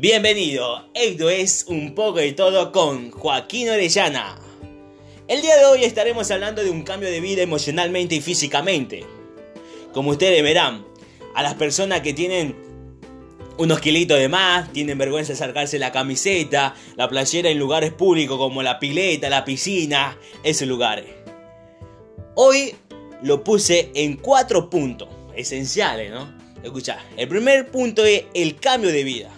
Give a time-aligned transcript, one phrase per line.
[0.00, 4.38] Bienvenido, esto es un poco de todo con Joaquín Orellana.
[5.26, 9.04] El día de hoy estaremos hablando de un cambio de vida emocionalmente y físicamente.
[9.92, 10.86] Como ustedes verán,
[11.34, 12.54] a las personas que tienen
[13.58, 18.38] unos kilitos de más, tienen vergüenza de sacarse la camiseta, la playera en lugares públicos
[18.38, 21.06] como la pileta, la piscina, esos lugares.
[22.36, 22.72] Hoy
[23.24, 26.32] lo puse en cuatro puntos esenciales, ¿no?
[26.62, 29.32] Escucha, el primer punto es el cambio de vida.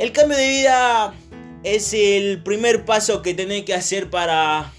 [0.00, 1.12] El cambio de vida
[1.62, 4.72] es el primer paso que tenés que hacer para,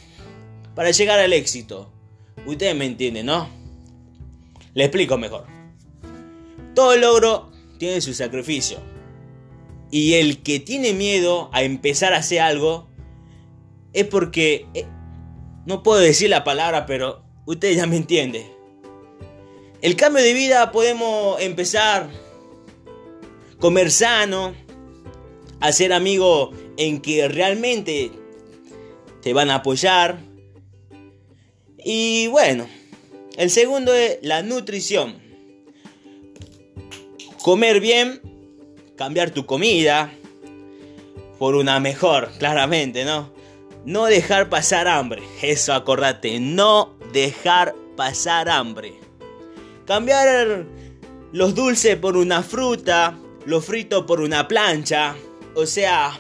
[0.74, 1.92] para llegar al éxito.
[2.48, 3.48] Ustedes me entienden, ¿no?
[4.74, 5.46] Le explico mejor.
[6.74, 8.80] Todo logro tiene su sacrificio.
[9.92, 12.90] Y el que tiene miedo a empezar a hacer algo
[13.94, 14.66] es porque...
[14.74, 14.88] Eh,
[15.68, 18.52] no puedo decir la palabra, pero ustedes ya me entienden.
[19.84, 22.10] El cambio de vida podemos empezar
[23.60, 24.56] comer sano,
[25.62, 28.12] hacer amigos en que realmente
[29.22, 30.20] te van a apoyar.
[31.78, 32.68] Y bueno,
[33.38, 35.22] el segundo es la nutrición.
[37.42, 38.22] Comer bien,
[38.98, 40.12] cambiar tu comida
[41.40, 43.32] por una mejor, claramente, ¿no?
[43.84, 48.94] No dejar pasar hambre, eso acordate, no dejar pasar hambre.
[49.88, 50.66] Cambiar
[51.32, 55.16] los dulces por una fruta, los fritos por una plancha,
[55.56, 56.20] o sea,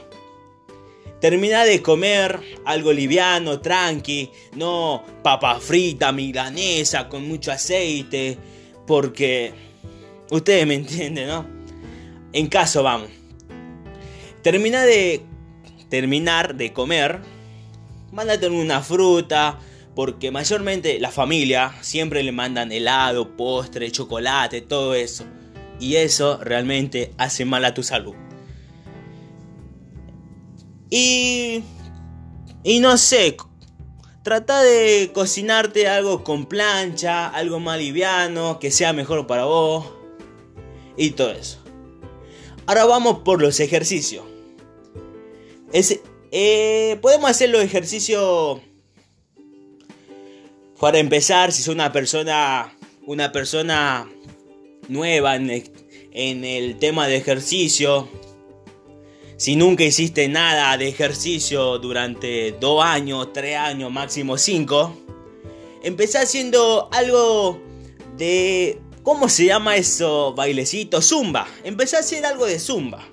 [1.20, 8.38] termina de comer algo liviano, tranqui, no papa frita, milanesa con mucho aceite,
[8.88, 9.54] porque
[10.32, 11.46] ustedes me entienden, ¿no?
[12.34, 13.10] En caso, vamos.
[14.42, 15.22] Termina de
[15.90, 17.20] terminar de comer,
[18.12, 19.60] mándate una fruta,
[19.96, 25.26] porque mayormente la familia siempre le mandan helado, postre, chocolate, todo eso.
[25.80, 28.16] Y eso realmente hace mal a tu salud.
[30.92, 31.64] Y.
[32.64, 33.38] Y no sé.
[34.22, 39.88] Trata de cocinarte algo con plancha, algo más liviano, que sea mejor para vos.
[40.96, 41.58] Y todo eso.
[42.68, 44.26] Ahora vamos por los ejercicios.
[45.74, 48.60] Eh, podemos hacer los ejercicios.
[50.80, 52.78] Para empezar, si sos una persona.
[53.08, 54.08] Una persona
[54.88, 55.50] nueva en
[56.14, 58.08] en el tema de ejercicio
[59.42, 64.96] si nunca hiciste nada de ejercicio durante dos años, tres años, máximo cinco,
[65.82, 67.60] empecé haciendo algo
[68.18, 68.80] de...
[69.02, 70.36] ¿Cómo se llama eso?
[70.36, 71.48] Bailecito, zumba.
[71.64, 73.04] Empecé a hacer algo de zumba.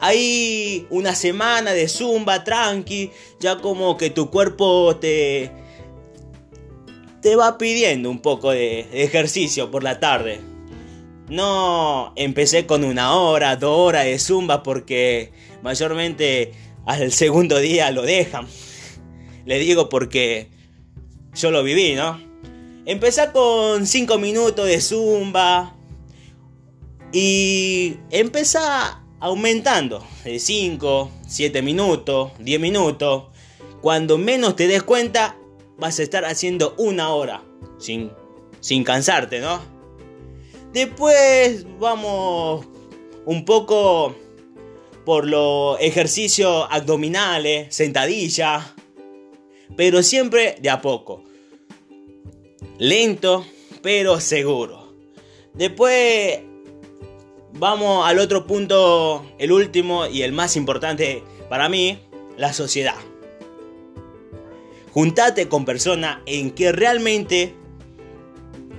[0.00, 5.52] Ahí una semana de zumba tranqui, ya como que tu cuerpo te
[7.20, 10.51] te va pidiendo un poco de ejercicio por la tarde.
[11.32, 15.32] No empecé con una hora, dos horas de zumba porque
[15.62, 16.52] mayormente
[16.84, 18.46] al segundo día lo dejan.
[19.46, 20.50] Le digo porque
[21.34, 22.20] yo lo viví, ¿no?
[22.84, 25.74] Empecé con cinco minutos de zumba
[27.12, 28.58] y empecé
[29.18, 33.28] aumentando de 5, 7 minutos, 10 minutos.
[33.80, 35.38] Cuando menos te des cuenta,
[35.78, 37.42] vas a estar haciendo una hora
[37.78, 38.12] sin,
[38.60, 39.71] sin cansarte, ¿no?
[40.72, 42.66] Después vamos
[43.26, 44.14] un poco
[45.04, 48.74] por los ejercicios abdominales, sentadilla,
[49.76, 51.24] pero siempre de a poco.
[52.78, 53.44] Lento,
[53.82, 54.94] pero seguro.
[55.52, 56.40] Después
[57.52, 61.98] vamos al otro punto, el último y el más importante para mí,
[62.38, 62.96] la sociedad.
[64.92, 67.54] Juntate con personas en que realmente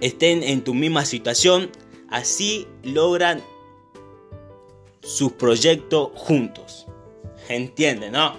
[0.01, 1.69] estén en tu misma situación
[2.13, 3.41] Así logran
[5.01, 6.85] sus proyectos juntos.
[7.49, 8.35] ¿Entienden, no?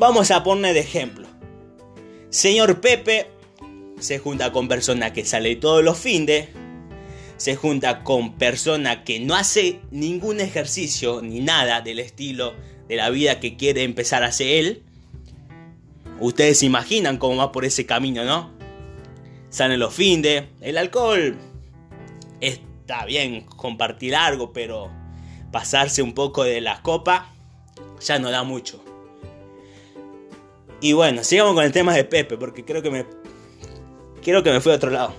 [0.00, 1.28] Vamos a poner de ejemplo.
[2.30, 3.26] Señor Pepe
[4.00, 6.48] se junta con persona que sale todos los fines.
[7.36, 12.54] Se junta con persona que no hace ningún ejercicio ni nada del estilo
[12.88, 14.82] de la vida que quiere empezar a hacer él.
[16.20, 18.50] Ustedes se imaginan cómo va por ese camino, ¿no?
[19.50, 20.44] Salen los fines.
[20.62, 21.51] El alcohol
[22.42, 24.90] está bien compartir algo, pero
[25.50, 27.32] pasarse un poco de la copa
[28.04, 28.82] ya no da mucho.
[30.80, 33.06] Y bueno, sigamos con el tema de Pepe, porque creo que me.
[34.22, 35.14] Creo que me fui a otro lado.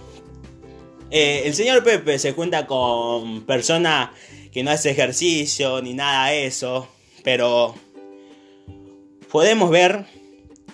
[1.09, 4.09] Eh, el señor Pepe se cuenta con personas
[4.51, 6.87] que no hace ejercicio ni nada de eso,
[7.23, 7.75] pero
[9.31, 10.05] podemos ver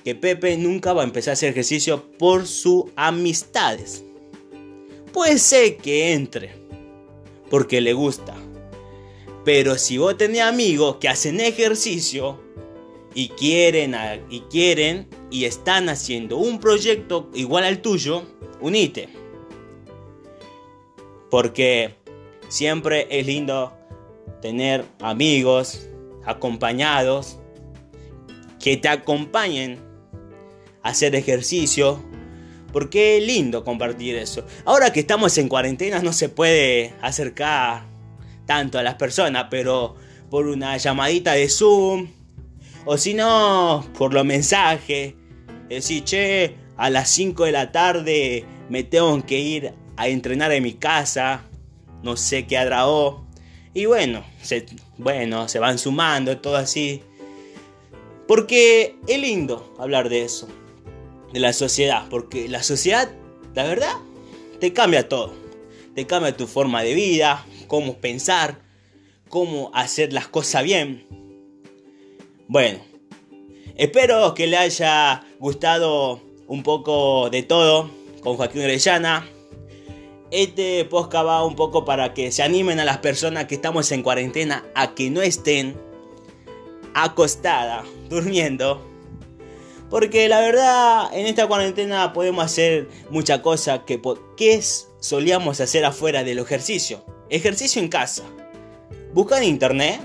[0.04, 4.04] que Pepe nunca va a empezar a hacer ejercicio por sus amistades
[5.12, 6.60] puede ser que entre
[7.50, 8.36] porque le gusta.
[9.44, 12.40] Pero si vos tenés amigos que hacen ejercicio
[13.14, 13.96] y quieren,
[14.30, 18.24] y quieren y están haciendo un proyecto igual al tuyo,
[18.62, 19.10] unite.
[21.32, 21.96] Porque
[22.48, 23.74] siempre es lindo
[24.42, 25.88] tener amigos
[26.26, 27.40] acompañados
[28.60, 29.80] que te acompañen
[30.84, 32.04] a hacer ejercicio.
[32.71, 34.45] Porque es lindo compartir eso.
[34.66, 37.83] Ahora que estamos en cuarentena no se puede acercar
[38.45, 39.95] tanto a las personas, pero
[40.30, 42.07] por una llamadita de Zoom,
[42.86, 45.13] o si no, por los mensajes,
[45.68, 50.63] decir, che, a las 5 de la tarde me tengo que ir a entrenar en
[50.63, 51.44] mi casa,
[52.04, 53.25] no sé qué adraó.
[53.74, 54.66] Y bueno, se,
[54.98, 57.04] bueno, se van sumando, todo así.
[58.27, 60.48] Porque es lindo hablar de eso,
[61.34, 63.10] de la sociedad, porque la sociedad,
[63.56, 63.94] la verdad,
[64.60, 65.34] te cambia todo.
[65.96, 68.62] Te cambia tu forma de vida, cómo pensar,
[69.30, 71.08] cómo hacer las cosas bien.
[72.48, 72.80] Bueno,
[73.76, 77.90] espero que le haya gustado un poco de todo
[78.22, 79.28] con Joaquín Orellana.
[80.31, 84.04] Este podcast va un poco para que se animen a las personas que estamos en
[84.04, 85.76] cuarentena a que no estén
[86.94, 88.89] acostada, durmiendo.
[89.90, 94.00] Porque la verdad, en esta cuarentena podemos hacer muchas cosas que,
[94.38, 94.62] que
[95.00, 97.04] solíamos hacer afuera del ejercicio.
[97.30, 98.24] Ejercicio en casa.
[99.14, 100.00] Busca en internet.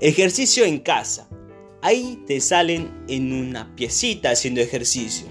[0.00, 1.28] Ejercicio en casa.
[1.82, 5.26] Ahí te salen en una piecita haciendo ejercicio.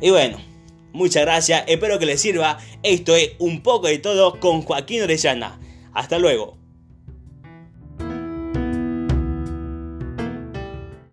[0.00, 0.38] Y bueno,
[0.92, 1.64] muchas gracias.
[1.66, 2.58] Espero que les sirva.
[2.82, 5.58] Esto es un poco de todo con Joaquín Orellana.
[5.92, 6.61] Hasta luego.